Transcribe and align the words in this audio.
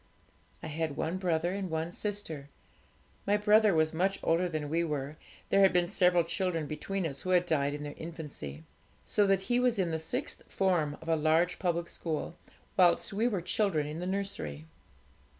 'I 0.63 0.67
had 0.69 0.97
one 0.97 1.17
brother 1.17 1.51
and 1.53 1.69
one 1.69 1.91
sister. 1.91 2.49
My 3.27 3.37
brother 3.37 3.71
was 3.75 3.93
much 3.93 4.19
older 4.23 4.49
than 4.49 4.67
we 4.67 4.83
were; 4.83 5.15
there 5.49 5.59
had 5.59 5.71
been 5.73 5.85
several 5.85 6.23
children 6.23 6.65
between 6.65 7.05
us, 7.05 7.21
who 7.21 7.29
had 7.29 7.45
died 7.45 7.75
in 7.75 7.83
their 7.83 7.93
infancy, 7.95 8.63
so 9.05 9.27
that 9.27 9.41
he 9.41 9.59
was 9.59 9.77
in 9.77 9.91
the 9.91 9.99
sixth 9.99 10.41
form 10.51 10.97
of 11.03 11.07
a 11.07 11.15
large 11.15 11.59
public 11.59 11.87
school 11.87 12.35
whilst 12.75 13.13
we 13.13 13.27
were 13.27 13.41
children 13.43 13.85
in 13.85 13.99
the 13.99 14.07
nursery. 14.07 14.65